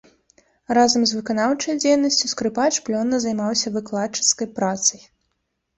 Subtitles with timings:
[0.77, 5.11] Разам з выканаўчай дзейнасцю скрыпач плённа займаўся выкладчыцкай працай.